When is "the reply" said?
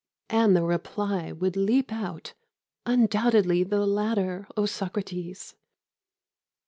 0.55-1.31